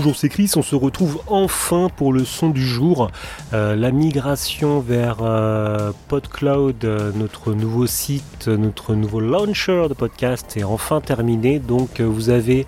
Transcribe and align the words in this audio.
Bonjour, 0.00 0.16
c'est 0.16 0.30
Chris. 0.30 0.50
On 0.56 0.62
se 0.62 0.74
retrouve 0.74 1.20
enfin 1.26 1.90
pour 1.94 2.14
le 2.14 2.24
son 2.24 2.48
du 2.48 2.66
jour. 2.66 3.10
Euh, 3.52 3.76
la 3.76 3.90
migration 3.90 4.80
vers 4.80 5.18
euh, 5.20 5.92
PodCloud, 6.08 6.82
euh, 6.86 7.12
notre 7.14 7.52
nouveau 7.52 7.86
site, 7.86 8.48
notre 8.48 8.94
nouveau 8.94 9.20
launcher 9.20 9.88
de 9.90 9.92
podcast 9.92 10.56
est 10.56 10.64
enfin 10.64 11.02
terminé. 11.02 11.58
Donc, 11.58 12.00
vous 12.00 12.30
avez 12.30 12.64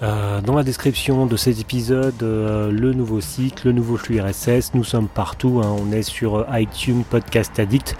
dans 0.00 0.54
la 0.54 0.62
description 0.62 1.24
de 1.24 1.36
cet 1.36 1.60
épisode 1.60 2.20
le 2.20 2.92
nouveau 2.92 3.22
site, 3.22 3.64
le 3.64 3.72
nouveau 3.72 3.96
flux 3.96 4.20
RSS. 4.20 4.72
Nous 4.74 4.84
sommes 4.84 5.08
partout. 5.08 5.62
Hein. 5.62 5.74
On 5.78 5.92
est 5.92 6.02
sur 6.02 6.46
iTunes, 6.50 7.04
Podcast 7.08 7.58
Addict. 7.58 7.96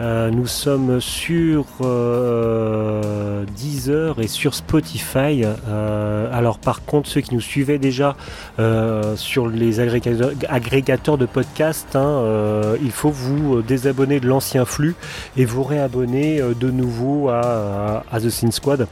Euh, 0.00 0.30
nous 0.30 0.48
sommes 0.48 1.00
sur 1.00 1.66
euh, 1.82 3.44
Deezer 3.56 4.20
et 4.20 4.26
sur 4.26 4.54
Spotify. 4.54 5.44
Euh, 5.44 6.28
alors 6.32 6.58
par 6.58 6.84
contre, 6.84 7.08
ceux 7.08 7.20
qui 7.20 7.32
nous 7.32 7.40
suivaient 7.40 7.78
déjà 7.78 8.16
sur 9.16 9.48
les 9.48 9.80
agrégateurs, 9.80 11.18
de 11.18 11.26
podcasts, 11.26 11.96
hein, 11.96 12.22
il 12.82 12.90
faut 12.90 13.10
vous 13.10 13.62
désabonner 13.62 14.20
de 14.20 14.26
l'ancien 14.26 14.64
flux 14.64 14.94
et 15.36 15.44
vous 15.44 15.62
réabonner 15.62 16.40
de 16.58 16.70
nouveau 16.70 17.28
à, 17.28 18.02
The 18.12 18.30
Sin 18.30 18.50
Squad. 18.50 18.86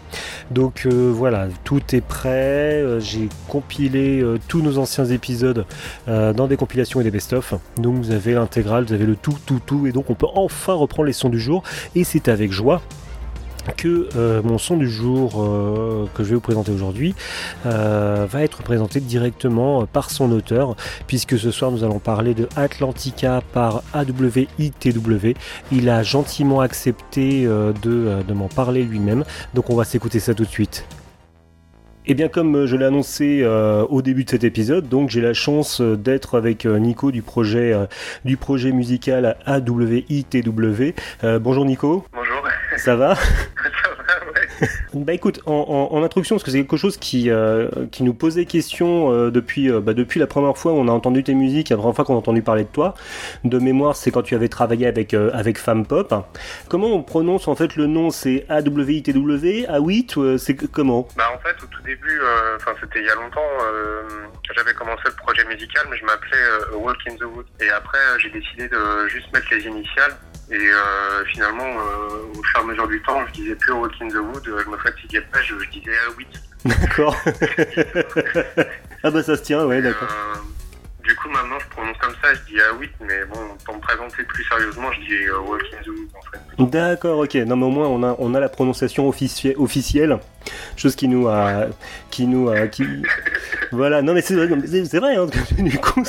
Donc 0.50 0.86
voilà, 0.86 1.48
tout 1.64 1.82
est 1.92 2.00
prêt. 2.00 2.84
J'ai 3.00 3.28
compilé 3.48 4.24
tous 4.48 4.62
nos 4.62 4.78
anciens 4.78 5.06
épisodes 5.06 5.64
dans 6.06 6.46
des 6.46 6.56
compilations 6.56 7.00
et 7.00 7.04
des 7.04 7.10
best-of. 7.10 7.54
Donc 7.78 7.96
vous 7.96 8.10
avez 8.10 8.34
l'intégrale, 8.34 8.84
vous 8.84 8.92
avez 8.92 9.06
le 9.06 9.16
tout, 9.16 9.36
tout, 9.46 9.60
tout. 9.64 9.86
Et 9.86 9.92
donc 9.92 10.10
on 10.10 10.14
peut 10.14 10.26
enfin 10.34 10.74
reprendre 10.74 10.91
les 11.00 11.12
sons 11.12 11.30
du 11.30 11.40
jour. 11.40 11.62
Et 11.94 12.04
c'est 12.04 12.28
avec 12.28 12.52
joie 12.52 12.82
que 13.76 14.08
euh, 14.16 14.42
mon 14.42 14.58
son 14.58 14.76
du 14.76 14.90
jour 14.90 15.42
euh, 15.42 16.06
que 16.14 16.24
je 16.24 16.30
vais 16.30 16.34
vous 16.34 16.40
présenter 16.40 16.72
aujourd'hui 16.72 17.14
euh, 17.66 18.26
va 18.28 18.42
être 18.42 18.62
présenté 18.62 19.00
directement 19.00 19.86
par 19.86 20.10
son 20.10 20.32
auteur 20.32 20.74
puisque 21.06 21.38
ce 21.38 21.50
soir 21.50 21.70
nous 21.70 21.84
allons 21.84 21.98
parler 21.98 22.34
de 22.34 22.48
Atlantica 22.56 23.42
par 23.52 23.82
AWITW 23.92 25.34
il 25.70 25.88
a 25.88 26.02
gentiment 26.02 26.60
accepté 26.60 27.44
de, 27.44 28.32
m'en 28.32 28.48
parler 28.48 28.82
lui-même. 28.82 29.24
Donc 29.54 29.70
on 29.70 29.76
va 29.76 29.84
s'écouter 29.84 30.18
ça 30.18 30.34
tout 30.34 30.44
de 30.44 30.48
suite 30.48 30.84
eh 32.06 32.14
bien 32.14 32.28
comme 32.28 32.56
euh, 32.56 32.66
je 32.66 32.76
l'ai 32.76 32.84
annoncé 32.84 33.40
euh, 33.42 33.84
au 33.88 34.02
début 34.02 34.24
de 34.24 34.30
cet 34.30 34.44
épisode, 34.44 34.88
donc 34.88 35.10
j'ai 35.10 35.20
la 35.20 35.34
chance 35.34 35.80
euh, 35.80 35.96
d'être 35.96 36.36
avec 36.36 36.64
Nico 36.64 37.12
du 37.12 37.22
projet 37.22 37.72
du 38.24 38.36
projet 38.36 38.72
musical 38.72 39.36
AWITW. 39.46 40.94
bonjour 41.40 41.64
Nico. 41.64 42.04
Bonjour. 42.12 42.48
Ça 42.76 42.96
va? 42.96 43.16
Bah 44.94 45.12
écoute, 45.12 45.40
en, 45.46 46.02
introduction, 46.02 46.36
parce 46.36 46.44
que 46.44 46.50
c'est 46.50 46.58
quelque 46.58 46.76
chose 46.76 46.96
qui, 46.96 47.30
euh, 47.30 47.68
qui 47.90 48.02
nous 48.02 48.14
posait 48.14 48.44
question 48.44 49.12
euh, 49.12 49.30
depuis, 49.30 49.70
euh, 49.70 49.80
bah, 49.80 49.94
depuis 49.94 50.20
la 50.20 50.26
première 50.26 50.56
fois 50.56 50.72
où 50.72 50.76
on 50.76 50.88
a 50.88 50.92
entendu 50.92 51.24
tes 51.24 51.34
musiques, 51.34 51.70
la 51.70 51.76
première 51.76 51.94
fois 51.94 52.04
qu'on 52.04 52.14
a 52.14 52.18
entendu 52.18 52.42
parler 52.42 52.64
de 52.64 52.68
toi. 52.68 52.94
De 53.44 53.58
mémoire, 53.58 53.96
c'est 53.96 54.10
quand 54.10 54.22
tu 54.22 54.34
avais 54.34 54.48
travaillé 54.48 54.86
avec, 54.86 55.14
avec 55.14 55.58
Femme 55.58 55.86
Pop. 55.86 56.14
Comment 56.68 56.88
on 56.88 57.02
prononce 57.02 57.48
en 57.48 57.54
fait 57.54 57.76
le 57.76 57.86
nom? 57.86 58.10
C'est 58.10 58.46
A-W-I-T-W 58.48 59.66
A-W-I-T 59.66 60.38
C'est 60.38 60.54
comment? 60.54 61.08
Bah 61.16 61.30
en 61.34 61.38
fait, 61.38 61.56
au 61.62 61.66
tout 61.66 61.82
début, 61.82 62.20
enfin 62.56 62.72
c'était 62.80 63.00
il 63.00 63.06
y 63.06 63.10
a 63.10 63.14
longtemps, 63.14 63.40
j'avais 64.54 64.74
commencé 64.74 65.02
le 65.06 65.16
projet 65.16 65.44
musical, 65.44 65.86
mais 65.90 65.96
je 65.96 66.04
m'appelais 66.04 66.76
Walk 66.76 66.98
in 67.08 67.16
the 67.16 67.22
Wood. 67.22 67.46
Et 67.60 67.70
après, 67.70 67.98
j'ai 68.18 68.30
décidé 68.30 68.68
de 68.68 69.08
juste 69.08 69.32
mettre 69.32 69.46
les 69.50 69.64
initiales 69.64 70.12
et 70.52 70.56
euh, 70.56 71.24
finalement, 71.32 71.64
euh, 71.64 72.38
au 72.38 72.42
fur 72.42 72.60
et 72.60 72.62
à 72.62 72.64
mesure 72.64 72.86
du 72.86 73.00
temps, 73.02 73.26
je 73.28 73.32
disais 73.32 73.54
plus 73.54 73.72
Walk 73.72 73.92
in 74.02 74.08
the 74.08 74.16
Wood, 74.16 74.44
je 74.44 74.70
me 74.70 74.76
fatiguais 74.76 75.22
pas, 75.32 75.40
je, 75.40 75.54
disais 75.70 75.92
ah, 76.06 76.10
oui. 76.18 76.26
D'accord. 76.66 77.16
ah 79.02 79.10
bah 79.10 79.22
ça 79.22 79.36
se 79.36 79.42
tient, 79.42 79.64
ouais, 79.64 79.80
d'accord. 79.80 80.08
Euh, 80.10 80.36
du 81.04 81.16
coup, 81.16 81.30
maintenant, 81.30 81.58
je 81.58 81.66
prononce 81.68 81.96
comme 81.96 82.14
ça, 82.22 82.34
je 82.34 82.52
dis 82.52 82.60
ah 82.60 82.74
oui, 82.78 82.90
mais 83.00 83.24
bon, 83.24 83.38
pour 83.64 83.76
me 83.76 83.80
présenter 83.80 84.22
plus 84.24 84.44
sérieusement, 84.44 84.92
je 84.92 85.00
dis 85.00 85.24
euh, 85.24 85.40
Walk 85.40 85.62
in 85.72 85.82
the 85.82 85.88
Wood 85.88 86.08
en 86.14 86.30
fait. 86.30 86.70
D'accord, 86.70 87.20
ok. 87.20 87.34
Non, 87.34 87.56
mais 87.56 87.64
au 87.64 87.70
moins, 87.70 87.86
on 87.86 88.02
a, 88.02 88.14
on 88.18 88.34
a 88.34 88.40
la 88.40 88.50
prononciation 88.50 89.08
officielle, 89.08 90.18
chose 90.76 90.96
qui 90.96 91.08
nous 91.08 91.28
a. 91.28 91.68
Qui 92.10 92.26
nous 92.26 92.50
a 92.50 92.66
qui... 92.68 92.84
voilà, 93.72 94.02
non, 94.02 94.12
mais 94.12 94.20
c'est 94.20 94.34
vrai, 94.34 94.48
c'est 94.66 94.98
vrai 94.98 95.16
hein, 95.16 95.26
du 95.58 95.78
coup, 95.78 96.02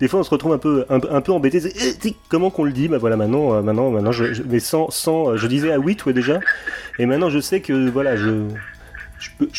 des 0.00 0.08
fois, 0.08 0.20
on 0.20 0.22
se 0.22 0.30
retrouve 0.30 0.52
un 0.52 0.58
peu, 0.58 0.84
un, 0.88 1.20
peu 1.20 1.32
embêté. 1.32 1.60
Eh, 1.64 2.14
comment 2.28 2.50
qu'on 2.50 2.64
le 2.64 2.72
dit? 2.72 2.88
Bah 2.88 2.98
voilà, 2.98 3.16
maintenant, 3.16 3.54
euh, 3.54 3.62
maintenant, 3.62 3.90
maintenant 3.90 4.12
je, 4.12 4.42
mais 4.48 4.60
sans, 4.60 4.90
sans. 4.90 5.36
Je 5.36 5.46
disais 5.46 5.72
à 5.72 5.78
8, 5.78 6.06
ouais, 6.06 6.12
déjà. 6.12 6.40
Et 6.98 7.06
maintenant, 7.06 7.30
je 7.30 7.40
sais 7.40 7.60
que, 7.60 7.88
voilà, 7.88 8.16
je 8.16 8.46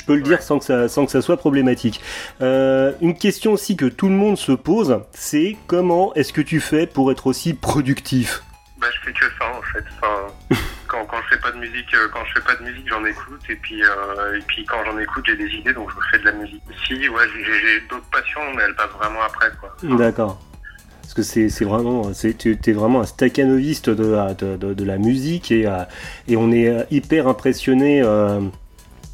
peux, 0.06 0.16
le 0.16 0.22
dire 0.22 0.42
sans 0.42 0.60
que 0.60 0.66
ça, 0.66 0.88
sans 0.88 1.06
que 1.06 1.12
ça 1.12 1.22
soit 1.22 1.38
problématique. 1.38 2.02
Euh, 2.42 2.94
une 3.02 3.18
question 3.18 3.54
aussi 3.54 3.76
que 3.76 3.86
tout 3.86 4.10
le 4.10 4.16
monde 4.16 4.38
se 4.38 4.52
pose, 4.52 5.00
c'est 5.12 5.58
comment 5.68 6.14
est-ce 6.16 6.34
que 6.34 6.42
tu 6.42 6.60
fais 6.60 6.88
pour 6.88 7.12
être 7.12 7.28
aussi 7.28 7.54
productif? 7.54 8.44
Bah 8.80 8.88
je 8.94 9.06
fais 9.06 9.14
que 9.14 9.26
ça 9.40 9.46
en 9.58 9.62
fait. 9.74 10.66
Quand, 10.92 11.22
je 11.24 11.36
fais 11.36 11.42
pas 11.42 11.52
de 11.52 11.58
musique, 11.58 11.94
euh, 11.94 12.08
quand 12.12 12.24
je 12.26 12.34
fais 12.34 12.46
pas 12.46 12.56
de 12.56 12.64
musique, 12.64 12.88
j'en 12.88 13.04
écoute 13.06 13.42
et 13.50 13.56
puis 13.56 13.82
euh, 13.84 14.38
et 14.38 14.42
puis 14.42 14.66
quand 14.66 14.84
j'en 14.86 14.98
écoute, 15.00 15.24
j'ai 15.26 15.38
des 15.38 15.50
idées 15.50 15.74
donc 15.74 15.90
je 15.90 16.12
fais 16.12 16.20
de 16.20 16.26
la 16.26 16.34
musique. 16.34 16.62
Si 16.86 17.10
ouais, 17.10 17.24
j'ai 17.36 17.80
d'autres 17.90 18.10
passions, 18.12 18.42
mais 18.56 18.64
elles 18.64 18.76
passent 18.76 18.98
vraiment 18.98 19.22
après 19.24 19.52
quoi. 19.60 19.76
D'accord 19.84 20.40
parce 21.02 21.28
que 21.28 21.50
c'est 21.50 21.66
vraiment, 21.66 22.10
tu 22.14 22.58
es 22.66 22.72
vraiment 22.72 23.02
un 23.02 23.06
staccanoviste 23.06 23.90
de 23.90 24.74
de, 24.74 24.84
la 24.86 24.98
musique 24.98 25.52
et, 25.52 25.70
et 26.30 26.38
on 26.38 26.54
est 26.54 26.88
hyper 26.90 27.28
impressionné 27.28 28.02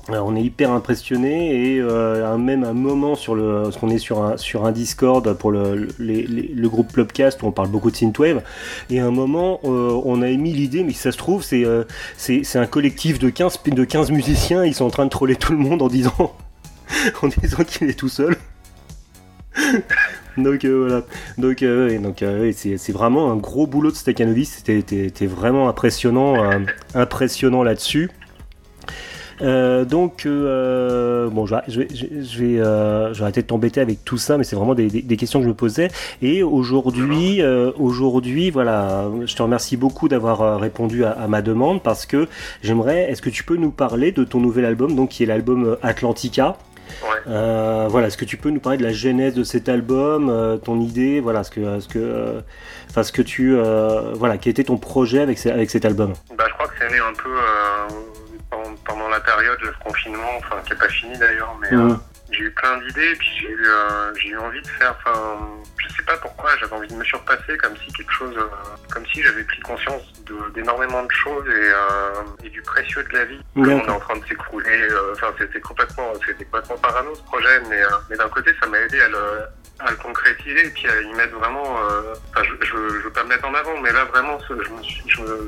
on 0.09 0.35
est 0.35 0.41
hyper 0.41 0.71
impressionné 0.71 1.73
et 1.73 1.79
euh, 1.81 2.37
même 2.37 2.63
un 2.63 2.73
moment 2.73 3.15
sur 3.15 3.35
le, 3.35 3.63
parce 3.63 3.77
qu'on 3.77 3.89
est 3.89 3.97
sur 3.97 4.23
un, 4.23 4.37
sur 4.37 4.65
un 4.65 4.71
Discord 4.71 5.33
pour 5.37 5.51
le, 5.51 5.89
le 5.99 6.69
groupe 6.69 6.93
Clubcast 6.93 7.43
où 7.43 7.47
on 7.47 7.51
parle 7.51 7.69
beaucoup 7.69 7.91
de 7.91 7.95
synthwave. 7.95 8.41
Et 8.89 8.99
à 8.99 9.05
un 9.05 9.11
moment 9.11 9.59
euh, 9.65 10.01
on 10.05 10.21
a 10.21 10.29
émis 10.29 10.53
l'idée 10.53 10.83
mais 10.83 10.93
ça 10.93 11.11
se 11.11 11.17
trouve 11.17 11.43
c'est 11.43 11.65
euh, 11.65 11.83
c'est 12.17 12.57
un 12.57 12.65
collectif 12.67 13.19
de 13.19 13.29
15, 13.29 13.59
de 13.65 13.83
15 13.83 14.11
musiciens 14.11 14.63
ils 14.63 14.73
sont 14.73 14.85
en 14.85 14.89
train 14.89 15.05
de 15.05 15.09
troller 15.09 15.35
tout 15.35 15.51
le 15.51 15.59
monde 15.59 15.81
en 15.81 15.87
disant 15.87 16.35
en 17.21 17.27
disant 17.27 17.63
qu'il 17.65 17.89
est 17.89 17.99
tout 17.99 18.09
seul. 18.09 18.35
Donc 20.37 20.65
voilà. 20.65 21.01
Donc 21.37 21.63
donc 21.63 22.23
c'est 22.53 22.91
vraiment 22.91 23.31
un 23.31 23.35
gros 23.35 23.67
boulot 23.67 23.91
de 23.91 23.95
Stakanovis 23.95 24.63
c'était 24.63 25.25
vraiment 25.25 25.67
impressionnant 25.67 26.35
impressionnant 26.93 27.63
là-dessus 27.63 28.09
euh, 29.41 29.85
donc, 29.85 30.25
euh, 30.25 31.29
bon, 31.29 31.45
je 31.45 31.55
vais, 31.55 31.61
je 31.67 31.79
vais, 31.79 31.87
je 32.23 32.43
vais, 32.43 32.59
euh, 32.59 33.13
arrêter 33.19 33.41
de 33.41 33.47
t'embêter 33.47 33.81
avec 33.81 34.03
tout 34.03 34.17
ça, 34.17 34.37
mais 34.37 34.43
c'est 34.43 34.55
vraiment 34.55 34.75
des, 34.75 34.87
des, 34.87 35.17
questions 35.17 35.39
que 35.39 35.43
je 35.43 35.49
me 35.49 35.55
posais. 35.55 35.89
Et 36.21 36.43
aujourd'hui, 36.43 37.41
euh, 37.41 37.71
aujourd'hui, 37.77 38.49
voilà, 38.49 39.09
je 39.25 39.35
te 39.35 39.41
remercie 39.41 39.77
beaucoup 39.77 40.07
d'avoir 40.07 40.41
euh, 40.41 40.57
répondu 40.57 41.03
à, 41.03 41.11
à, 41.11 41.27
ma 41.27 41.41
demande 41.41 41.83
parce 41.83 42.05
que 42.05 42.27
j'aimerais, 42.61 43.11
est-ce 43.11 43.21
que 43.21 43.29
tu 43.29 43.43
peux 43.43 43.57
nous 43.57 43.71
parler 43.71 44.11
de 44.11 44.23
ton 44.23 44.39
nouvel 44.39 44.65
album, 44.65 44.95
donc 44.95 45.09
qui 45.09 45.23
est 45.23 45.27
l'album 45.27 45.77
Atlantica? 45.81 46.57
Ouais. 47.03 47.19
Euh, 47.27 47.87
voilà, 47.89 48.07
est-ce 48.07 48.17
que 48.17 48.25
tu 48.25 48.37
peux 48.37 48.49
nous 48.49 48.59
parler 48.59 48.77
de 48.77 48.83
la 48.83 48.93
genèse 48.93 49.33
de 49.33 49.43
cet 49.43 49.69
album, 49.69 50.29
euh, 50.29 50.57
ton 50.57 50.79
idée, 50.79 51.19
voilà, 51.19 51.43
ce 51.43 51.51
que, 51.51 51.79
ce 51.79 51.87
que, 51.87 52.41
enfin, 52.89 53.03
ce 53.03 53.11
que 53.11 53.21
tu, 53.21 53.55
euh, 53.55 54.13
voilà, 54.13 54.37
quel 54.37 54.51
était 54.51 54.63
ton 54.63 54.77
projet 54.77 55.19
avec, 55.19 55.45
avec 55.45 55.69
cet 55.69 55.85
album? 55.85 56.13
Bah, 56.37 56.45
je 56.47 56.53
crois 56.53 56.67
que 56.67 56.73
c'est 56.79 56.89
né 56.89 56.99
un 56.99 57.13
peu 57.13 57.29
pendant 58.85 59.09
la 59.09 59.19
période 59.19 59.59
de 59.59 59.73
confinement, 59.83 60.37
enfin 60.37 60.57
qui 60.65 60.71
n'est 60.71 60.79
pas 60.79 60.89
fini 60.89 61.17
d'ailleurs, 61.17 61.55
mais 61.59 61.73
euh, 61.73 61.95
j'ai 62.31 62.43
eu 62.43 62.51
plein 62.51 62.77
d'idées, 62.77 63.13
puis 63.15 63.29
j'ai 63.41 63.49
eu, 63.49 63.65
euh, 63.65 64.13
j'ai 64.15 64.29
eu 64.29 64.37
envie 64.37 64.61
de 64.61 64.67
faire, 64.67 64.95
enfin, 64.99 65.37
je 65.77 65.87
sais 65.89 66.03
pas 66.03 66.17
pourquoi, 66.17 66.51
j'avais 66.59 66.73
envie 66.73 66.87
de 66.87 66.95
me 66.95 67.03
surpasser, 67.03 67.57
comme 67.57 67.75
si 67.77 67.91
quelque 67.93 68.11
chose, 68.13 68.35
euh, 68.37 68.47
comme 68.91 69.05
si 69.07 69.21
j'avais 69.21 69.43
pris 69.43 69.59
conscience 69.61 70.01
d'énormément 70.53 71.03
de, 71.03 71.11
choses 71.11 71.45
et, 71.49 72.45
et, 72.45 72.49
du 72.49 72.61
précieux 72.61 73.03
de 73.03 73.13
la 73.13 73.25
vie. 73.25 73.39
on 73.55 73.65
est 73.65 73.89
en 73.89 73.99
train 73.99 74.17
de 74.17 74.25
s'écrouler, 74.25 74.87
enfin 75.13 75.27
c'était 75.37 75.61
complètement, 75.61 76.13
c'était 76.25 76.45
complètement 76.45 76.77
parano 76.77 77.15
ce 77.15 77.23
projet, 77.23 77.61
mais, 77.69 77.81
mais 78.09 78.17
d'un 78.17 78.29
côté 78.29 78.51
ça 78.61 78.67
m'a 78.67 78.79
aidé 78.79 78.99
à 79.01 79.07
le, 79.09 79.17
à 79.79 79.91
le 79.91 79.97
concrétiser 79.97 80.67
et 80.67 80.69
puis 80.69 80.87
à 80.87 81.01
y 81.01 81.13
mettre 81.13 81.37
vraiment, 81.37 81.75
enfin 82.29 82.43
je, 82.43 82.65
je, 82.65 82.71
je, 82.71 83.03
veux 83.03 83.11
pas 83.11 83.23
me 83.23 83.29
mettre 83.29 83.47
en 83.47 83.53
avant, 83.53 83.79
mais 83.81 83.91
là 83.91 84.05
vraiment 84.05 84.37
je 84.49 84.53
me 84.53 84.83
suis, 84.83 85.03
je 85.07 85.21
me, 85.21 85.47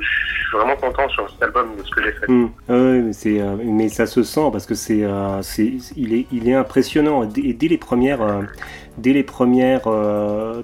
suis 0.49 0.57
vraiment 0.57 0.75
content 0.75 1.07
sur 1.09 1.29
cet 1.29 1.41
album 1.43 1.75
de 1.77 1.83
ce 1.83 1.91
que 1.91 2.03
j'ai 2.03 2.11
fait. 2.11 2.31
Mm. 2.31 2.49
Ouais, 2.69 3.01
mais, 3.01 3.13
c'est, 3.13 3.41
mais 3.63 3.89
ça 3.89 4.05
se 4.05 4.23
sent 4.23 4.49
parce 4.51 4.65
que 4.65 4.75
c'est, 4.75 5.03
c'est, 5.41 5.73
il, 5.95 6.13
est, 6.13 6.25
il 6.31 6.49
est 6.49 6.55
impressionnant. 6.55 7.27
Et 7.37 7.53
dès 7.53 7.67
les 7.67 7.77
premières, 7.77 8.41
dès 8.97 9.13
les 9.13 9.23
premières 9.23 9.87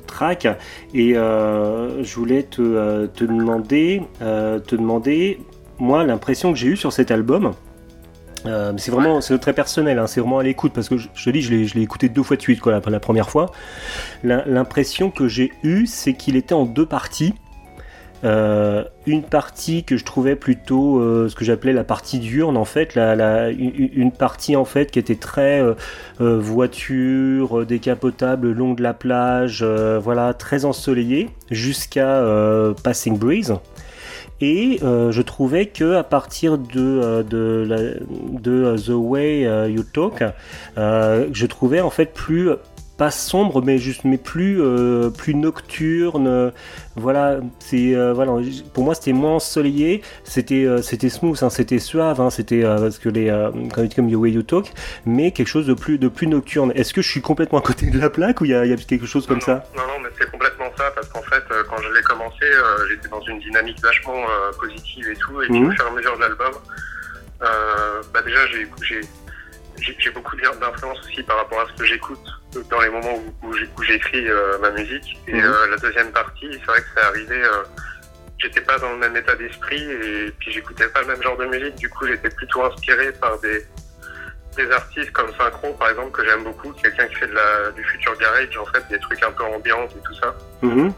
tracks, 0.08 0.48
et 0.94 1.14
je 1.14 2.16
voulais 2.16 2.44
te, 2.44 3.06
te 3.08 3.24
demander, 3.24 4.02
te 4.20 4.76
demander, 4.76 5.40
moi, 5.80 6.04
l'impression 6.04 6.52
que 6.52 6.60
j'ai 6.60 6.68
eue 6.68 6.78
sur 6.78 6.94
cet 6.94 7.12
album, 7.12 7.54
euh, 8.46 8.74
c'est 8.78 8.92
vraiment 8.92 9.22
c'est 9.22 9.38
très 9.40 9.54
personnel, 9.54 9.98
hein, 9.98 10.08
c'est 10.08 10.20
vraiment 10.20 10.40
à 10.40 10.44
l'écoute 10.44 10.72
parce 10.74 10.90
que 10.90 10.98
je, 10.98 11.08
te 11.08 11.30
dis, 11.30 11.42
je 11.42 11.74
l'ai 11.74 11.82
écouté 11.82 12.10
deux 12.10 12.24
fois 12.24 12.38
de 12.38 12.42
suite 12.42 12.60
quoi, 12.60 12.72
la, 12.72 12.82
la 12.90 13.00
première 13.00 13.30
fois. 13.30 13.52
L'impression 14.24 15.10
que 15.10 15.28
j'ai 15.28 15.52
eue, 15.64 15.86
c'est 15.88 16.14
qu'il 16.14 16.36
était 16.36 16.54
en 16.54 16.66
deux 16.66 16.86
parties. 16.86 17.34
Euh, 18.26 18.84
une 19.06 19.24
partie 19.24 19.84
que 19.84 19.98
je 19.98 20.04
trouvais 20.04 20.36
plutôt 20.36 21.00
euh, 21.00 21.30
ce 21.30 21.36
que 21.36 21.46
j'appelais 21.46 21.74
la 21.74 21.84
partie 21.84 22.20
diurne 22.20 22.58
en 22.58 22.66
fait, 22.66 22.96
la, 22.96 23.50
une, 23.52 24.12
partie 24.12 24.56
en 24.56 24.66
fait 24.66 24.90
qui 24.92 25.00
était 25.00 25.16
très 25.16 25.62
voiture 26.20 27.66
décapotable, 27.66 28.52
long 28.52 28.74
de 28.74 28.82
la 28.82 28.94
plage, 28.94 29.64
voilà, 29.64 30.34
très 30.34 30.66
ensoleillée, 30.66 31.30
jusqu'à 31.52 32.24
Passing 32.84 33.18
Breeze. 33.18 33.54
Et 34.42 34.80
euh, 34.84 35.12
je 35.12 35.22
trouvais 35.22 35.68
que 35.68 35.96
à 35.96 36.04
partir 36.04 36.58
de, 36.58 36.66
euh, 36.76 37.24
de, 37.24 38.00
de 38.42 38.52
euh, 38.52 38.78
The 38.78 38.90
Way 38.90 39.72
You 39.72 39.84
Talk, 39.84 40.24
je 40.76 41.46
trouvais 41.46 41.82
en 41.82 41.90
fait 41.90 42.14
plus 42.14 42.50
pas 42.98 43.12
sombre 43.12 43.62
mais 43.62 43.78
juste 43.78 44.04
mais 44.04 44.18
plus 44.18 44.62
plus 45.18 45.36
nocturne. 45.36 46.52
Voilà 46.96 47.40
c'est 47.60 47.94
voilà 48.14 48.34
pour 48.74 48.84
moi 48.84 48.96
c'était 48.96 49.14
moins 49.14 49.36
ensoleillé. 49.36 50.02
C'était 50.24 50.68
c'était 50.82 51.10
smooth 51.10 51.42
hein, 51.44 51.50
c'était 51.50 51.80
suave 51.80 52.22
hein, 52.22 52.30
c'était 52.30 52.64
parce 52.64 53.00
que 53.00 53.10
les 53.10 53.28
comme, 53.74 53.90
comme 53.90 54.12
The 54.12 54.16
Way 54.16 54.32
You 54.32 54.44
Talk 54.44 54.72
mais 55.06 55.32
quelque 55.32 55.48
chose 55.48 55.68
de 55.68 55.74
plus 55.74 55.98
de 55.98 56.08
plus 56.08 56.28
nocturne. 56.28 56.72
Est-ce 56.76 56.94
que 56.94 57.02
je 57.02 57.10
suis 57.10 57.22
complètement 57.22 57.60
à 57.60 57.62
côté 57.62 57.88
de 57.88 58.00
la 58.00 58.10
plaque 58.10 58.42
ou 58.42 58.46
il 58.46 58.52
y 58.52 58.56
a, 58.56 58.66
y 58.66 58.74
a, 58.74 58.78
quelque 58.78 59.06
chose 59.06 59.28
comme 59.28 59.42
ça? 59.42 59.66
non 59.76 59.84
non 59.84 60.00
mais 60.02 60.10
c'est 60.20 60.30
complètement 60.32 60.72
ça 60.78 60.92
parce 60.96 61.08
qu'en 61.10 61.24
fait 61.24 61.44
quand 61.70 61.78
je 61.82 61.94
l'ai 61.94 62.02
commencé 62.02 62.46
j'étais 62.90 63.10
dans 63.10 63.22
une 63.22 63.40
dynamique 63.40 63.82
vachement 63.82 64.26
positive 64.60 65.10
et 65.10 65.16
tout. 65.16 65.42
Et 65.42 65.48
puis, 65.48 65.66
au 65.66 65.72
fur 65.72 65.86
et 65.86 65.90
à 65.90 65.92
mesure 65.92 66.16
de 66.16 66.22
l'album, 66.22 66.54
euh, 67.42 68.02
bah 68.14 68.22
déjà, 68.22 68.48
j'ai 68.48 68.68
j'ai 68.82 69.02
beaucoup 70.14 70.36
d'influence 70.36 71.00
aussi 71.00 71.24
par 71.24 71.38
rapport 71.38 71.62
à 71.62 71.68
ce 71.68 71.74
que 71.74 71.86
j'écoute 71.86 72.20
dans 72.70 72.82
les 72.82 72.90
moments 72.90 73.18
où, 73.44 73.48
où 73.48 73.84
j'écris 73.84 74.30
euh, 74.30 74.58
ma 74.60 74.72
musique. 74.72 75.18
Et 75.28 75.34
mhm. 75.34 75.44
euh, 75.44 75.68
la 75.68 75.78
deuxième 75.78 76.12
partie, 76.12 76.48
c'est 76.52 76.66
vrai 76.66 76.80
que 76.80 76.88
c'est 76.96 77.04
arrivé, 77.04 77.42
j'étais 78.40 78.62
pas 78.62 78.78
dans 78.80 78.92
le 78.92 78.98
même 78.98 79.16
état 79.16 79.36
d'esprit 79.36 79.82
et 79.82 80.32
puis 80.40 80.52
j'écoutais 80.52 80.88
pas 80.88 81.02
le 81.02 81.08
même 81.08 81.22
genre 81.22 81.38
de 81.38 81.46
musique. 81.46 81.76
Du 81.76 81.90
coup, 81.90 82.08
j'étais 82.08 82.30
plutôt 82.30 82.64
inspiré 82.64 83.12
par 83.14 83.40
des, 83.40 83.66
des 84.56 84.72
artistes 84.72 85.12
comme 85.12 85.32
Synchro, 85.38 85.74
par 85.74 85.90
exemple, 85.90 86.12
que 86.12 86.26
j'aime 86.26 86.44
beaucoup, 86.44 86.72
quelqu'un 86.74 87.08
qui 87.08 87.16
fait 87.16 87.28
de 87.28 87.34
la, 87.34 87.72
du 87.72 87.84
future 87.84 88.18
garage, 88.18 88.58
en 88.58 88.66
fait, 88.66 88.88
des 88.90 89.00
trucs 89.00 89.24
un 89.24 89.32
peu 89.32 89.44
ambiance 89.44 89.92
et 89.92 90.04
tout 90.04 90.16
ça. 90.16 90.36
Mhm. 90.62 90.94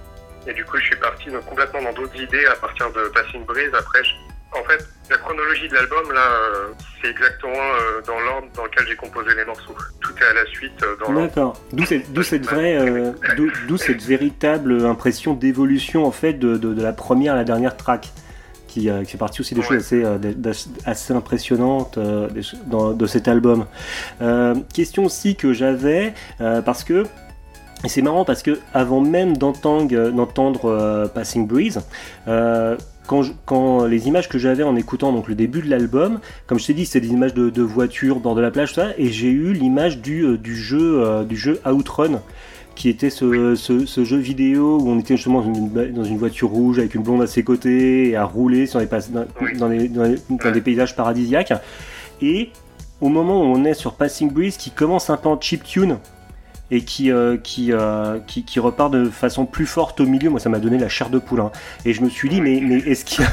Et 0.47 0.53
du 0.53 0.63
coup, 0.63 0.77
je 0.77 0.85
suis 0.85 0.95
parti 0.95 1.29
complètement 1.47 1.81
dans 1.81 1.93
d'autres 1.93 2.15
idées 2.15 2.45
à 2.45 2.55
partir 2.55 2.91
de 2.91 3.09
Passing 3.09 3.45
Breeze. 3.45 3.73
Après, 3.73 4.01
en 4.53 4.63
fait, 4.63 4.87
la 5.09 5.17
chronologie 5.17 5.67
de 5.67 5.73
l'album, 5.73 6.11
là, 6.13 6.19
euh, 6.19 6.67
c'est 7.01 7.09
exactement 7.09 7.53
euh, 7.53 8.01
dans 8.05 8.19
l'ordre 8.19 8.47
dans 8.55 8.65
lequel 8.65 8.85
j'ai 8.87 8.95
composé 8.95 9.29
les 9.35 9.45
morceaux. 9.45 9.75
Tout 9.99 10.13
est 10.19 10.25
à 10.25 10.33
la 10.33 10.45
suite 10.45 10.83
euh, 10.83 10.95
dans 10.99 11.13
D'accord. 11.13 11.61
D'où 11.73 11.85
cette, 11.85 12.11
d'où 12.13 12.23
cette 12.23 12.45
vraie, 12.45 13.13
d'où 13.67 13.77
cette 13.77 14.01
véritable 14.01 14.85
impression 14.85 15.33
d'évolution 15.33 16.05
en 16.05 16.11
fait 16.11 16.33
de, 16.33 16.57
de, 16.57 16.81
la 16.81 16.93
première 16.93 17.33
à 17.33 17.37
la 17.37 17.43
dernière 17.43 17.77
track. 17.77 18.09
Qui, 18.67 18.91
qui 19.05 19.11
fait 19.11 19.17
partie 19.17 19.41
aussi 19.41 19.55
des 19.55 19.63
choses 19.63 19.77
assez, 19.77 20.03
assez 20.85 21.11
impressionnantes 21.11 21.97
dans, 22.67 22.91
de 22.91 23.07
cet 23.07 23.27
album. 23.27 23.65
question 24.71 25.05
aussi 25.05 25.35
que 25.35 25.51
j'avais, 25.51 26.13
parce 26.37 26.83
que 26.83 27.05
et 27.83 27.89
c'est 27.89 28.01
marrant 28.01 28.25
parce 28.25 28.41
que 28.41 28.59
avant 28.73 29.01
même 29.01 29.37
d'entendre, 29.37 30.65
euh, 30.65 31.07
Passing 31.07 31.47
Breeze, 31.47 31.81
euh, 33.11 33.23
quand, 33.45 33.85
les 33.85 34.07
images 34.07 34.29
que 34.29 34.37
j'avais 34.37 34.63
en 34.63 34.75
écoutant 34.75 35.11
donc 35.11 35.27
le 35.27 35.35
début 35.35 35.61
de 35.61 35.69
l'album, 35.69 36.19
comme 36.45 36.59
je 36.59 36.67
t'ai 36.67 36.73
dit, 36.73 36.85
c'est 36.85 36.99
des 36.99 37.09
images 37.09 37.33
de, 37.33 37.49
de 37.49 37.61
voitures, 37.61 38.19
bord 38.19 38.35
de 38.35 38.41
la 38.41 38.51
plage, 38.51 38.73
ça, 38.73 38.89
et 38.97 39.09
j'ai 39.09 39.29
eu 39.29 39.53
l'image 39.53 39.99
du, 39.99 40.23
euh, 40.23 40.37
du, 40.37 40.55
jeu, 40.55 41.25
du 41.25 41.35
jeu 41.35 41.59
Outrun 41.65 42.21
qui 42.75 42.89
était 42.89 43.09
ce, 43.09 43.55
jeu 43.55 44.17
vidéo 44.17 44.77
où 44.79 44.89
on 44.89 44.99
était 44.99 45.15
justement 45.15 45.41
dans 45.41 46.03
une, 46.03 46.17
voiture 46.17 46.49
rouge 46.49 46.77
avec 46.77 46.93
une 46.93 47.01
blonde 47.01 47.23
à 47.23 47.27
ses 47.27 47.43
côtés 47.43 48.09
et 48.09 48.15
à 48.15 48.23
rouler 48.23 48.67
sur 48.67 48.79
les, 48.79 48.85
dans, 48.85 49.25
dans, 49.89 50.51
des 50.51 50.61
paysages 50.61 50.95
paradisiaques. 50.95 51.53
Et 52.21 52.51
au 53.01 53.09
moment 53.09 53.41
où 53.41 53.45
on 53.45 53.65
est 53.65 53.73
sur 53.73 53.93
Passing 53.93 54.29
Breeze 54.29 54.57
qui 54.57 54.69
commence 54.69 55.09
un 55.09 55.17
peu 55.17 55.27
en 55.27 55.41
chiptune, 55.41 55.97
et 56.71 56.83
qui, 56.83 57.11
euh, 57.11 57.37
euh, 57.69 58.19
qui, 58.25 58.45
qui, 58.45 58.59
repart 58.59 58.91
de 58.91 59.09
façon 59.09 59.45
plus 59.45 59.65
forte 59.65 59.99
au 59.99 60.05
milieu. 60.05 60.29
Moi, 60.29 60.39
ça 60.39 60.49
m'a 60.49 60.59
donné 60.59 60.77
la 60.77 60.89
chair 60.89 61.09
de 61.09 61.19
poule. 61.19 61.41
Hein. 61.41 61.51
Et 61.85 61.93
je 61.93 62.01
me 62.01 62.09
suis 62.09 62.29
dit, 62.29 62.41
mais, 62.41 62.59
mais 62.61 62.77
est-ce 62.77 63.05
qu'il 63.05 63.23
y 63.23 63.27
a. 63.27 63.31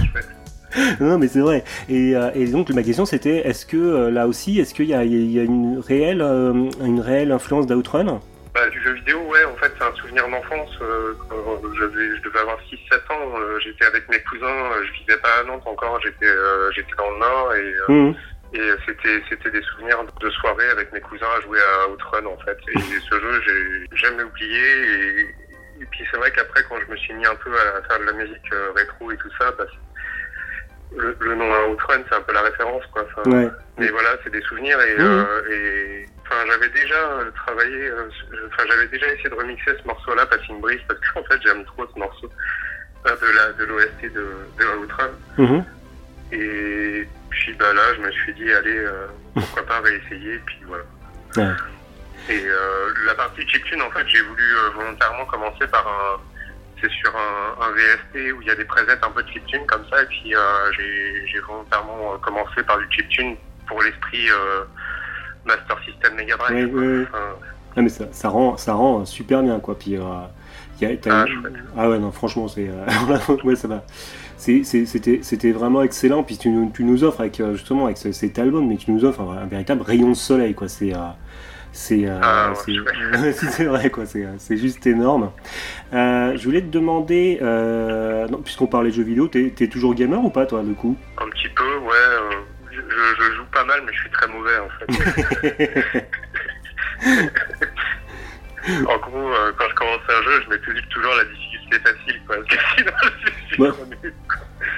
non, 1.00 1.18
mais 1.18 1.28
c'est 1.28 1.40
vrai. 1.40 1.64
Et, 1.88 2.16
euh, 2.16 2.30
et, 2.34 2.46
donc, 2.46 2.70
ma 2.70 2.82
question, 2.82 3.04
c'était 3.04 3.46
est-ce 3.46 3.66
que 3.66 4.08
là 4.08 4.26
aussi, 4.26 4.60
est-ce 4.60 4.74
qu'il 4.74 4.86
y, 4.86 4.90
y, 4.90 5.40
a 5.40 5.42
une 5.42 5.78
réelle, 5.78 6.22
une 6.22 7.00
réelle 7.00 7.32
influence 7.32 7.66
d'Outrun? 7.66 8.20
Bah, 8.54 8.68
du 8.70 8.80
jeu 8.82 8.92
vidéo, 8.92 9.18
ouais, 9.28 9.44
en 9.44 9.56
fait, 9.56 9.72
c'est 9.76 9.84
un 9.84 9.94
souvenir 9.96 10.28
d'enfance. 10.28 10.70
je 10.80 12.22
devais 12.22 12.38
avoir 12.38 12.58
6-7 12.70 13.12
ans, 13.12 13.34
j'étais 13.62 13.84
avec 13.84 14.08
mes 14.08 14.20
cousins, 14.20 14.70
je 14.86 15.00
vivais 15.00 15.20
pas 15.20 15.40
à 15.40 15.44
Nantes 15.44 15.66
encore, 15.66 15.98
j'étais 16.04 16.32
j'étais 16.72 16.94
dans 16.96 17.10
le 17.10 17.18
Nord 17.18 17.54
et 17.54 17.92
mmh. 17.92 18.14
Et 18.54 18.70
c'était 18.86 19.20
c'était 19.28 19.50
des 19.50 19.62
souvenirs 19.62 20.04
de 20.20 20.30
soirée 20.30 20.68
avec 20.70 20.92
mes 20.92 21.00
cousins 21.00 21.26
à 21.36 21.40
jouer 21.40 21.58
à 21.58 21.88
Outrun 21.90 22.24
en 22.26 22.38
fait. 22.38 22.56
Et 22.68 22.78
ce 23.10 23.20
jeu, 23.20 23.42
j'ai 23.46 23.96
jamais 23.96 24.22
oublié. 24.22 25.20
Et, 25.80 25.86
puis 25.90 26.06
c'est 26.10 26.16
vrai 26.16 26.30
qu'après, 26.30 26.62
quand 26.68 26.76
je 26.86 26.90
me 26.90 26.96
suis 26.96 27.12
mis 27.14 27.26
un 27.26 27.34
peu 27.34 27.50
à 27.52 27.82
faire 27.82 27.98
de 27.98 28.04
la 28.04 28.12
musique 28.12 28.52
euh, 28.52 28.70
rétro 28.76 29.10
et 29.10 29.16
tout 29.16 29.28
ça, 29.38 29.50
bah, 29.58 29.64
le, 30.96 31.16
le, 31.20 31.34
nom 31.34 31.50
Outrun, 31.72 32.02
c'est 32.08 32.14
un 32.14 32.20
peu 32.20 32.32
la 32.32 32.42
référence 32.42 32.84
quoi. 32.92 33.04
Enfin, 33.16 33.50
Mais 33.76 33.88
voilà, 33.88 34.10
c'est 34.22 34.30
des 34.30 34.40
souvenirs 34.42 34.80
et, 34.80 34.96
euh, 35.00 35.50
et 35.50 36.06
enfin 36.22 36.36
j'avais 36.48 36.68
déjà 36.68 37.18
travaillé, 37.34 37.88
euh, 37.88 38.08
enfin 38.46 38.62
j'avais 38.70 38.86
déjà 38.86 39.06
essayé 39.08 39.28
de 39.28 39.34
remixer 39.34 39.72
ce 39.82 39.86
morceau-là, 39.86 40.26
Passing 40.26 40.60
Breeze, 40.60 40.80
parce 40.86 41.00
qu'en 41.00 41.24
fait 41.24 41.40
j'aime 41.42 41.64
trop 41.64 41.84
ce 41.92 41.98
morceau 41.98 42.30
de 43.04 43.36
la 43.36 43.52
de 43.52 43.64
l'OST 43.64 44.14
de, 44.14 44.26
de 44.58 44.84
Outrun. 44.84 45.10
Mm-hmm. 45.38 45.64
Et 46.34 47.06
puis 47.30 47.54
bah, 47.54 47.72
là, 47.72 47.82
je 47.96 48.00
me 48.00 48.10
suis 48.10 48.34
dit, 48.34 48.50
allez, 48.50 48.76
euh, 48.76 49.06
pourquoi 49.34 49.64
pas 49.66 49.80
réessayer, 49.80 50.38
puis 50.44 50.58
voilà. 50.66 51.56
Et 52.28 52.42
euh, 52.44 52.90
la 53.06 53.14
partie 53.14 53.46
chiptune, 53.46 53.82
en 53.82 53.90
fait, 53.90 54.06
j'ai 54.08 54.22
voulu 54.22 54.42
euh, 54.42 54.70
volontairement 54.74 55.24
commencer 55.26 55.66
par 55.70 55.86
un. 55.86 56.20
C'est 56.80 56.90
sur 56.90 57.12
un, 57.16 57.70
VST 57.70 58.32
où 58.32 58.42
il 58.42 58.48
y 58.48 58.50
a 58.50 58.56
des 58.56 58.64
presets 58.64 58.98
un 59.00 59.10
peu 59.10 59.22
de 59.22 59.28
chiptune 59.28 59.64
comme 59.66 59.84
ça, 59.90 60.02
et 60.02 60.06
puis 60.06 60.34
j'ai 60.76 61.40
volontairement 61.40 62.18
commencé 62.20 62.62
par 62.62 62.78
du 62.78 62.86
chiptune 62.90 63.36
pour 63.66 63.82
l'esprit 63.82 64.28
Master 65.46 65.78
System 65.84 66.14
Mega 66.14 66.36
Drive. 66.36 66.68
Oui, 66.74 67.06
oui, 67.76 67.82
mais 67.82 67.88
ça, 67.88 68.04
ça, 68.12 68.28
rend, 68.28 68.58
ça 68.58 68.74
rend 68.74 69.06
super 69.06 69.42
bien, 69.42 69.60
quoi. 69.60 69.78
Puis, 69.78 69.92
y 69.92 69.96
a, 69.96 70.28
ah, 71.08 71.24
ah, 71.78 71.88
ouais, 71.88 71.98
non, 71.98 72.12
franchement, 72.12 72.48
c'est. 72.48 72.68
ouais, 73.44 73.56
ça 73.56 73.68
va 73.68 73.82
c'était 74.64 75.52
vraiment 75.52 75.82
excellent. 75.82 76.22
Puis 76.22 76.38
tu, 76.38 76.48
nous 76.50 77.04
offres 77.04 77.20
avec 77.20 77.40
euh, 77.40 77.54
justement 77.54 77.86
avec 77.86 77.98
cet 77.98 78.38
album, 78.38 78.68
mais 78.68 78.76
tu 78.76 78.90
nous 78.90 79.04
offres 79.04 79.22
un, 79.22 79.46
véritable 79.46 79.82
rayon 79.82 80.10
de 80.10 80.14
soleil, 80.14 80.54
quoi. 80.54 80.68
C'est 80.68 80.94
euh, 80.94 80.98
c'est 81.72 82.06
euh, 82.06 82.20
ah, 82.22 82.52
c'est 83.32 83.64
vrai 83.64 83.90
quoi, 83.90 84.04
c'est 84.06 84.56
juste 84.56 84.86
énorme. 84.86 85.32
je 85.92 86.42
voulais 86.44 86.62
te 86.62 86.68
demander, 86.70 87.38
puisqu'on 88.44 88.66
parlait 88.66 88.90
de 88.90 88.94
jeux 88.94 89.02
vidéo, 89.02 89.28
t'es 89.28 89.52
es 89.58 89.68
toujours 89.68 89.94
gamer 89.94 90.24
ou 90.24 90.30
pas 90.30 90.46
toi 90.46 90.62
du 90.62 90.74
coup? 90.74 90.96
Un 91.18 91.28
petit 91.30 91.48
peu, 91.48 91.78
ouais. 91.78 92.38
Je, 92.70 92.80
je, 92.80 93.32
joue 93.36 93.44
pas 93.52 93.64
mal, 93.64 93.80
mais 93.86 93.92
je 93.92 94.00
suis 94.00 94.10
très 94.10 94.26
mauvais 94.28 94.58
en 94.58 94.68
fait. 94.78 94.86
en 98.88 98.98
gros, 98.98 99.30
quand 99.58 99.68
je 99.68 99.74
commence 99.74 100.00
un 100.08 100.22
jeu, 100.22 100.42
je 100.44 100.50
mets 100.50 100.58
toujours 100.90 101.14
la 101.16 101.24
difficulté 101.24 101.53
facile, 101.72 102.20
quoi. 102.26 102.36
Parce 102.36 102.48
que 102.48 102.56
sinon, 103.54 103.72
je 104.00 104.08
suis 104.08 104.14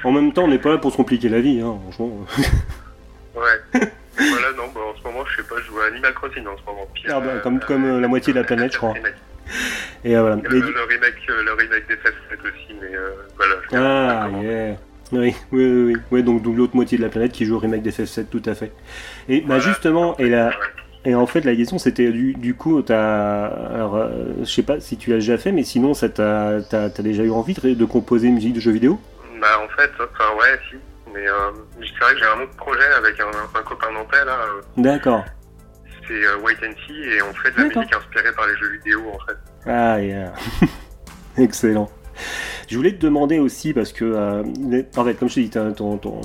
en 0.05 0.13
même 0.13 0.33
temps, 0.33 0.45
on 0.45 0.49
n'est 0.49 0.59
pas 0.59 0.71
là 0.71 0.79
pour 0.79 0.93
se 0.93 0.97
compliquer 0.97 1.29
la 1.29 1.41
vie, 1.41 1.61
hein, 1.61 1.79
franchement. 1.83 2.27
ouais. 3.35 3.81
voilà, 4.17 4.53
non, 4.57 4.69
bah, 4.75 4.81
en 4.93 4.99
ce 4.99 5.03
moment, 5.03 5.25
je 5.27 5.37
sais 5.37 5.49
pas, 5.49 5.57
je 5.61 5.67
joue 5.67 5.81
à 5.81 5.87
Animal 5.87 6.15
Crossing 6.15 6.47
en 6.47 6.57
ce 6.57 6.65
moment. 6.65 6.87
ah, 7.09 7.21
bah, 7.21 7.39
comme, 7.43 7.61
comme 7.61 7.85
euh, 7.85 8.01
la 8.01 8.09
moitié 8.09 8.33
de 8.33 8.39
la 8.39 8.45
planète, 8.45 8.73
je 8.73 8.79
crois. 8.79 8.95
Et 10.05 10.17
euh, 10.17 10.21
voilà. 10.21 10.37
Le, 10.37 10.61
le, 10.61 10.83
remake, 10.85 11.15
euh, 11.31 11.43
le 11.43 11.53
remake 11.53 11.87
des 11.89 11.95
FF7 11.95 12.41
aussi, 12.43 12.75
mais 12.81 12.91
voilà. 13.37 13.55
ah, 13.73 14.29
yeah. 14.43 14.77
Oui, 15.13 15.37
oui, 15.53 15.65
oui, 15.65 15.97
oui. 16.11 16.23
donc 16.25 16.45
l'autre 16.45 16.75
moitié 16.75 16.99
de 16.99 17.03
la 17.03 17.09
planète 17.09 17.31
qui 17.31 17.45
joue 17.47 17.57
au 17.57 17.61
remake 17.61 17.83
des 17.83 17.93
FF7, 17.93 18.27
tout 18.27 18.43
à 18.45 18.55
fait. 18.55 18.73
Et 19.29 19.41
bah, 19.41 19.61
justement, 19.61 20.17
et 20.19 20.29
la, 20.29 20.51
et 21.07 21.15
en 21.15 21.27
fait, 21.27 21.45
la 21.45 21.57
question 21.57 21.79
c'était 21.79 22.11
du, 22.11 22.35
du, 22.35 22.55
coup, 22.55 22.85
as, 22.89 23.47
alors, 23.75 24.11
je 24.41 24.45
sais 24.45 24.63
pas 24.63 24.81
si 24.81 24.97
tu 24.97 25.11
l'as 25.11 25.17
déjà 25.17 25.39
fait, 25.39 25.53
mais 25.53 25.65
sinon, 25.65 25.95
ça 25.95 26.09
t'as, 26.09 26.61
t'as, 26.63 26.89
déjà 27.03 27.23
eu 27.23 27.31
envie 27.31 27.55
de, 27.55 27.75
de 27.75 27.85
composer 27.85 28.29
une 28.29 28.35
musique 28.35 28.55
de 28.55 28.61
jeu 28.61 28.73
vidéo? 28.73 29.01
Bah 29.41 29.61
en 29.63 29.69
fait, 29.77 29.91
enfin 29.97 30.35
ouais, 30.37 30.59
si. 30.71 30.77
Mais 31.13 31.27
euh, 31.29 31.51
c'est 31.81 32.05
vrai 32.05 32.13
que 32.15 32.19
j'ai 32.19 32.27
un 32.27 32.43
autre 32.43 32.57
projet 32.57 32.87
avec 32.99 33.19
un, 33.21 33.59
un 33.59 33.63
copain 33.63 33.91
nantais 33.93 34.25
là. 34.25 34.39
euh, 34.39 34.63
D'accord. 34.77 35.25
C'est 36.07 36.25
euh, 36.25 36.37
White 36.45 36.59
and 36.63 36.75
See 36.87 37.03
et 37.03 37.23
on 37.23 37.33
fait 37.35 37.51
de 37.53 37.57
la 37.57 37.65
musique 37.65 37.95
inspirée 37.95 38.33
par 38.33 38.47
les 38.47 38.57
jeux 38.57 38.71
vidéo 38.73 39.03
en 39.15 39.27
fait. 39.27 39.37
Ah, 39.67 40.01
yeah. 40.01 40.33
Excellent. 41.39 41.91
Je 42.69 42.77
voulais 42.77 42.93
te 42.93 42.99
demander 43.01 43.39
aussi, 43.39 43.73
parce 43.73 43.93
que, 43.93 44.05
euh, 44.05 44.43
en 44.97 45.05
fait, 45.05 45.15
comme 45.15 45.29
je 45.29 45.35
te 45.37 45.41
dis, 45.41 45.51
ton, 45.51 45.73
ton, 45.99 46.21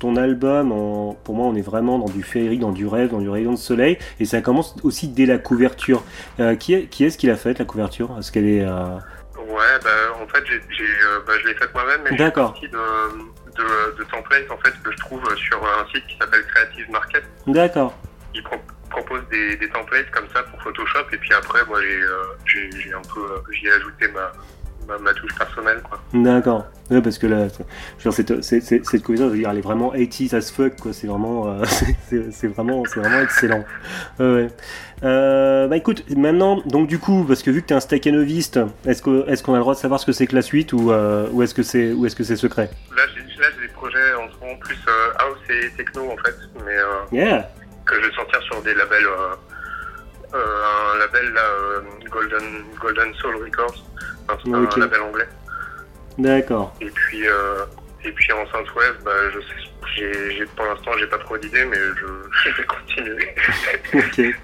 ton, 0.00 0.16
album, 0.16 0.72
en- 0.72 1.14
pour 1.24 1.34
moi, 1.34 1.46
on 1.46 1.54
est 1.54 1.60
vraiment 1.62 1.98
dans 1.98 2.08
du 2.08 2.22
féerique, 2.22 2.60
dans 2.60 2.72
du 2.72 2.86
rêve, 2.86 3.10
dans 3.10 3.20
du 3.20 3.28
rayon 3.28 3.52
de 3.52 3.56
soleil, 3.58 3.98
et 4.18 4.24
ça 4.24 4.40
commence 4.40 4.74
aussi 4.84 5.08
dès 5.08 5.26
la 5.26 5.38
couverture. 5.38 6.02
Euh, 6.40 6.54
qui 6.56 6.74
est- 6.74 6.86
qui 6.86 7.04
est-ce 7.04 7.18
qui 7.18 7.26
l'a 7.26 7.36
faite, 7.36 7.58
la 7.58 7.64
couverture? 7.66 8.16
Est-ce 8.18 8.32
qu'elle 8.32 8.48
est... 8.48 8.64
euh, 8.64 8.96
Ouais, 9.48 9.78
bah 9.82 9.90
en 10.22 10.26
fait 10.28 10.42
j'ai, 10.46 10.60
j'ai, 10.70 10.84
bah, 11.26 11.32
je 11.42 11.48
l'ai 11.48 11.54
faite 11.54 11.74
moi-même, 11.74 12.00
mais 12.04 12.10
j'ai 12.10 12.16
D'accord. 12.16 12.52
partie 12.52 12.68
de, 12.68 12.78
de, 12.78 13.98
de 13.98 14.04
templates 14.04 14.50
en 14.50 14.56
fait 14.58 14.70
que 14.82 14.92
je 14.92 14.96
trouve 14.98 15.20
sur 15.36 15.58
un 15.62 15.84
site 15.92 16.06
qui 16.06 16.16
s'appelle 16.16 16.42
Creative 16.46 16.90
Market. 16.90 17.24
D'accord. 17.46 17.92
Ils 18.34 18.42
pro- 18.44 18.56
proposent 18.88 19.26
des, 19.30 19.56
des 19.56 19.68
templates 19.68 20.10
comme 20.10 20.26
ça 20.32 20.42
pour 20.44 20.62
Photoshop 20.62 21.06
et 21.12 21.16
puis 21.16 21.34
après 21.34 21.64
moi 21.66 21.80
j'ai, 21.82 22.02
euh, 22.02 22.22
j'ai, 22.46 22.70
j'ai 22.80 22.92
un 22.94 23.02
peu 23.14 23.20
euh, 23.20 23.38
j'y 23.52 23.66
ai 23.66 23.72
ajouté 23.72 24.08
ma, 24.08 24.32
ma, 24.88 24.98
ma 24.98 25.12
touche 25.14 25.34
personnelle 25.36 25.80
quoi. 25.88 26.00
D'accord. 26.12 26.66
Ouais, 26.90 27.00
parce 27.00 27.16
que 27.16 27.26
là, 27.26 27.48
c'est- 27.48 27.64
je 27.98 28.08
veux 28.08 28.10
dire, 28.10 28.12
cette, 28.12 28.42
cette, 28.44 28.62
cette, 28.64 28.84
cette 28.86 29.02
couverture, 29.02 29.28
je 29.28 29.32
veux 29.32 29.38
dire, 29.38 29.50
elle 29.50 29.58
est 29.58 29.62
vraiment 29.62 29.94
80s 29.94 30.34
as 30.34 30.50
fuck, 30.52 30.76
quoi. 30.78 30.92
C'est 30.92 31.06
vraiment, 31.06 31.48
euh, 31.48 31.64
c'est- 32.08 32.30
vraiment, 32.48 32.82
c'est 32.86 33.00
vraiment 33.00 33.20
excellent. 33.22 33.64
Ouais. 34.18 34.48
Euh, 35.04 35.66
bah 35.68 35.76
écoute, 35.78 36.04
maintenant, 36.16 36.60
donc 36.66 36.86
du 36.88 36.98
coup, 36.98 37.24
parce 37.26 37.42
que 37.42 37.50
vu 37.50 37.62
que 37.62 37.68
t'es 37.68 37.74
un 37.74 37.80
est-ce 38.86 39.02
que, 39.02 39.28
est-ce 39.28 39.42
qu'on 39.42 39.54
a 39.54 39.56
le 39.56 39.62
droit 39.62 39.74
de 39.74 39.78
savoir 39.78 39.98
ce 39.98 40.06
que 40.06 40.12
c'est 40.12 40.26
que 40.26 40.34
la 40.34 40.42
suite 40.42 40.72
ou, 40.72 40.92
euh, 40.92 41.28
ou 41.32 41.42
est-ce 41.42 41.54
que 41.54 41.62
c'est, 41.62 41.92
ou 41.92 42.04
est-ce 42.06 42.14
que 42.14 42.24
c'est 42.24 42.36
secret? 42.36 42.70
Là 42.96 43.02
j'ai, 43.14 43.20
là 43.40 43.46
j'ai 43.58 43.66
des 43.66 43.72
projets 43.72 44.14
en 44.14 44.28
ce 44.32 44.38
moment 44.44 44.58
plus 44.60 44.78
house 45.18 45.38
et 45.50 45.70
techno 45.76 46.02
en 46.10 46.16
fait, 46.24 46.36
mais 46.64 46.76
euh, 46.76 46.84
Yeah. 47.10 47.50
que 47.86 47.94
je 48.00 48.06
vais 48.08 48.14
sortir 48.14 48.40
sur 48.42 48.62
des 48.62 48.74
labels, 48.74 49.06
euh, 50.34 50.36
un 50.36 50.98
label 50.98 51.32
là, 51.32 51.40
euh, 51.40 51.80
Golden, 52.10 52.64
Golden 52.80 53.14
Soul 53.14 53.36
Records, 53.36 53.84
un 54.28 54.78
label 54.80 55.00
anglais. 55.00 55.28
D'accord. 56.18 56.74
Et 56.80 56.90
puis, 56.90 57.26
euh, 57.26 57.64
et 58.04 58.12
puis 58.12 58.32
en 58.32 58.44
Synthwave, 58.46 58.96
bah, 59.04 59.10
je 59.34 59.40
sais, 59.40 60.46
pour 60.56 60.64
l'instant, 60.66 60.90
j'ai 60.98 61.06
pas 61.06 61.18
trop 61.18 61.36
d'idées, 61.38 61.64
mais 61.64 61.76
je, 61.76 62.06
je 62.50 62.56
vais 62.56 62.66
continuer. 62.66 64.34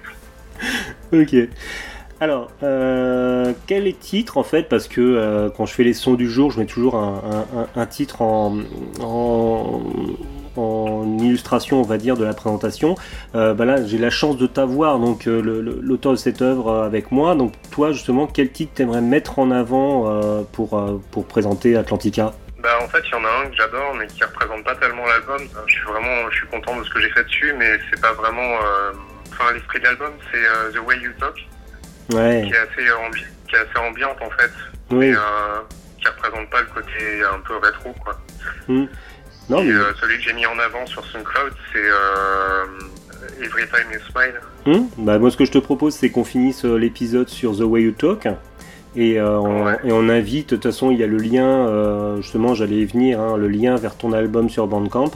ok. 1.11 1.33
Ok. 1.43 1.49
Alors, 2.21 2.51
euh, 2.63 3.53
quel 3.65 3.87
est 3.87 3.91
le 3.91 3.97
titre 3.97 4.37
en 4.37 4.43
fait 4.43 4.63
Parce 4.67 4.89
que 4.89 4.99
euh, 4.99 5.49
quand 5.55 5.65
je 5.65 5.73
fais 5.73 5.83
les 5.85 5.93
sons 5.93 6.15
du 6.15 6.29
jour, 6.29 6.51
je 6.51 6.59
mets 6.59 6.65
toujours 6.65 6.95
un, 6.97 7.45
un- 7.55 7.59
un- 7.61 7.81
un 7.81 7.85
titre 7.85 8.21
en, 8.21 8.57
en, 8.99 9.81
en 11.15 11.23
illustration, 11.23 11.79
on 11.79 11.83
va 11.83 11.97
dire, 11.97 12.17
de 12.17 12.23
la 12.25 12.33
présentation. 12.33 12.95
Euh, 13.35 13.53
bah 13.53 13.65
là, 13.65 13.83
j'ai 13.85 13.97
la 13.97 14.09
chance 14.09 14.37
de 14.37 14.47
t'avoir, 14.47 14.99
donc 14.99 15.27
euh, 15.27 15.41
l'auteur 15.81 16.11
de 16.13 16.17
cette 16.17 16.41
œuvre 16.41 16.69
euh, 16.71 16.85
avec 16.85 17.11
moi. 17.11 17.35
Donc, 17.35 17.53
toi, 17.71 17.91
justement, 17.91 18.27
quel 18.27 18.51
titre 18.51 18.73
t'aimerais 18.75 19.01
mettre 19.01 19.39
en 19.39 19.51
avant 19.51 20.11
pour, 20.53 21.01
pour 21.11 21.25
présenter 21.25 21.75
Atlantica? 21.75 22.33
Bah, 22.61 22.77
en 22.83 22.87
fait, 22.89 22.99
il 23.07 23.11
y 23.11 23.15
en 23.15 23.23
a 23.23 23.45
un 23.45 23.49
que 23.49 23.55
j'adore, 23.55 23.93
mais 23.97 24.05
qui 24.07 24.23
représente 24.23 24.63
pas 24.65 24.75
tellement 24.75 25.05
l'album. 25.05 25.39
Je 25.67 25.73
suis 25.73 25.85
vraiment, 25.85 26.29
je 26.29 26.35
suis 26.37 26.47
content 26.47 26.77
de 26.77 26.83
ce 26.83 26.89
que 26.89 26.99
j'ai 26.99 27.09
fait 27.11 27.23
dessus, 27.23 27.53
mais 27.57 27.79
c'est 27.89 28.01
pas 28.01 28.11
vraiment, 28.13 28.41
euh, 28.41 28.91
enfin, 29.31 29.53
l'esprit 29.53 29.79
de 29.79 29.85
l'album, 29.85 30.11
c'est 30.31 30.39
euh, 30.45 30.71
The 30.73 30.85
Way 30.85 30.97
You 30.99 31.11
Talk, 31.19 31.35
Ouais, 32.13 32.43
qui 32.47 32.53
est 32.53 32.57
assez, 32.57 32.89
ambi- 32.89 33.23
qui 33.47 33.55
est 33.55 33.59
assez 33.59 33.77
ambiante 33.87 34.17
en 34.21 34.29
fait, 34.31 34.51
oui. 34.91 35.05
et 35.07 35.13
euh, 35.15 35.19
qui 36.01 36.07
représente 36.07 36.49
pas 36.49 36.59
le 36.61 36.67
côté 36.73 37.23
un 37.33 37.39
peu 37.47 37.55
rétro, 37.57 37.93
quoi. 38.03 38.17
Non, 39.49 39.61
Et 39.61 39.65
mais. 39.65 39.73
euh, 39.73 39.93
celui 39.99 40.17
que 40.17 40.23
j'ai 40.23 40.33
mis 40.33 40.45
en 40.45 40.57
avant 40.59 40.85
sur 40.85 41.03
SoundCloud, 41.05 41.53
c'est 41.73 41.79
euh, 41.83 42.65
Every 43.43 43.63
Time 43.67 43.91
You 43.93 43.99
Smile. 44.11 44.39
Hmm 44.65 44.85
bah, 44.97 45.17
moi, 45.17 45.31
ce 45.31 45.37
que 45.37 45.45
je 45.45 45.51
te 45.51 45.57
propose, 45.57 45.93
c'est 45.95 46.09
qu'on 46.11 46.23
finisse 46.23 46.65
euh, 46.65 46.77
l'épisode 46.77 47.29
sur 47.29 47.55
The 47.57 47.61
Way 47.61 47.81
You 47.83 47.91
Talk. 47.91 48.27
Et, 48.95 49.19
euh, 49.19 49.39
on, 49.39 49.65
Ouais. 49.65 49.77
et 49.83 49.91
on 49.91 50.07
invite, 50.09 50.49
de 50.51 50.55
toute 50.55 50.63
façon, 50.63 50.91
il 50.91 50.99
y 50.99 51.03
a 51.03 51.07
le 51.07 51.17
lien, 51.17 51.45
euh, 51.67 52.17
justement, 52.21 52.53
j'allais 52.55 52.77
y 52.77 52.85
venir, 52.85 53.19
hein, 53.19 53.37
le 53.37 53.47
lien 53.47 53.75
vers 53.75 53.95
ton 53.95 54.13
album 54.13 54.49
sur 54.49 54.67
Bandcamp. 54.67 55.11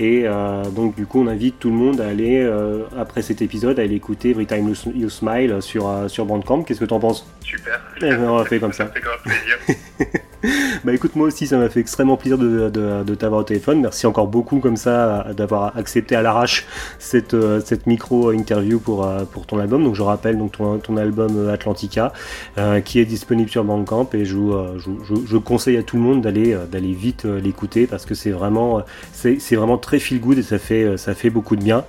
Et 0.00 0.22
euh, 0.26 0.62
donc, 0.70 0.94
du 0.94 1.06
coup, 1.06 1.20
on 1.22 1.26
invite 1.26 1.58
tout 1.58 1.70
le 1.70 1.74
monde 1.76 2.00
à 2.00 2.06
aller, 2.08 2.48
après 2.96 3.22
cet 3.22 3.42
épisode, 3.42 3.78
à 3.80 3.82
aller 3.82 3.96
écouter 3.96 4.30
Every 4.30 4.46
Time 4.46 4.72
You, 4.94 5.08
Smile 5.10 5.56
sur, 5.60 5.88
sur 6.08 6.24
Bandcamp. 6.26 6.62
Qu'est-ce 6.62 6.78
que 6.80 6.84
t'en 6.84 7.00
penses? 7.00 7.26
Super. 7.44 7.80
Eh 7.98 8.00
ben, 8.10 8.28
on 8.28 8.36
va 8.36 8.44
faire 8.44 8.60
comme 8.60 8.72
ça. 8.72 8.86
Ça 8.86 8.92
fait 8.92 9.00
grave 9.00 9.20
plaisir. 9.24 10.20
Bah 10.84 10.92
écoute, 10.94 11.16
moi 11.16 11.26
aussi, 11.26 11.46
ça 11.48 11.58
m'a 11.58 11.68
fait 11.68 11.80
extrêmement 11.80 12.16
plaisir 12.16 12.38
de, 12.38 12.68
de, 12.70 13.02
de 13.02 13.14
t'avoir 13.16 13.40
au 13.40 13.44
téléphone. 13.44 13.80
Merci 13.80 14.06
encore 14.06 14.28
beaucoup 14.28 14.60
comme 14.60 14.76
ça 14.76 15.26
d'avoir 15.36 15.76
accepté 15.76 16.14
à 16.14 16.22
l'arrache 16.22 16.66
cette, 17.00 17.34
euh, 17.34 17.60
cette 17.64 17.86
micro-interview 17.88 18.78
pour, 18.78 19.04
euh, 19.04 19.24
pour 19.24 19.46
ton 19.46 19.58
album. 19.58 19.82
Donc 19.82 19.96
je 19.96 20.02
rappelle 20.02 20.38
donc 20.38 20.52
ton, 20.52 20.78
ton 20.78 20.96
album 20.96 21.32
euh, 21.36 21.52
Atlantica 21.52 22.12
euh, 22.58 22.80
qui 22.80 23.00
est 23.00 23.04
disponible 23.04 23.50
sur 23.50 23.64
Bandcamp 23.64 24.08
et 24.14 24.24
je, 24.24 24.36
vous, 24.36 24.54
je, 24.78 24.90
je, 25.04 25.14
je 25.26 25.36
conseille 25.36 25.76
à 25.76 25.82
tout 25.82 25.96
le 25.96 26.02
monde 26.02 26.20
d'aller 26.22 26.56
d'aller 26.70 26.92
vite 26.92 27.24
l'écouter 27.24 27.86
parce 27.88 28.06
que 28.06 28.14
c'est 28.14 28.30
vraiment, 28.30 28.82
c'est 29.12 29.40
c'est 29.40 29.56
vraiment 29.56 29.78
très 29.78 29.98
feel 29.98 30.20
good 30.20 30.38
et 30.38 30.42
ça 30.42 30.58
fait, 30.58 30.96
ça 30.96 31.14
fait 31.14 31.30
beaucoup 31.30 31.56
de 31.56 31.62
bien. 31.64 31.84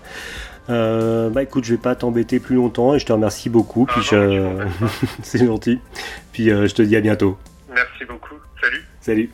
Euh, 0.70 1.30
bah 1.30 1.42
écoute, 1.44 1.64
je 1.66 1.72
vais 1.74 1.80
pas 1.80 1.96
t'embêter 1.96 2.40
plus 2.40 2.56
longtemps 2.56 2.94
et 2.94 3.00
je 3.00 3.06
te 3.06 3.12
remercie 3.14 3.50
beaucoup. 3.50 3.86
Ah 3.90 3.94
Puis 3.94 4.04
je- 4.10 4.66
c'est 5.24 5.46
gentil. 5.46 5.80
Puis 6.32 6.52
euh, 6.52 6.68
je 6.68 6.74
te 6.76 6.82
dis 6.82 6.96
à 6.96 7.02
bientôt. 7.02 7.38
Salut. 8.62 8.84
Salut. 9.02 9.30